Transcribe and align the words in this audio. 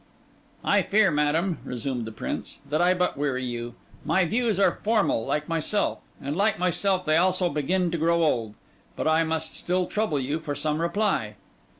'I 0.63 0.81
fear, 0.81 1.11
madam,' 1.11 1.59
resumed 1.63 2.05
the 2.05 2.11
Prince, 2.11 2.59
'that 2.67 2.81
I 2.81 2.95
but 2.95 3.19
weary 3.19 3.45
you. 3.45 3.75
My 4.03 4.25
views 4.25 4.59
are 4.59 4.71
formal 4.71 5.27
like 5.27 5.47
myself; 5.47 5.99
and 6.19 6.35
like 6.35 6.57
myself, 6.57 7.05
they 7.05 7.17
also 7.17 7.49
begin 7.49 7.91
to 7.91 7.99
grow 7.99 8.23
old. 8.23 8.55
But 8.95 9.07
I 9.07 9.23
must 9.23 9.53
still 9.53 9.85
trouble 9.85 10.19
you 10.19 10.39
for 10.39 10.55
some 10.55 10.81
reply. 10.81 11.35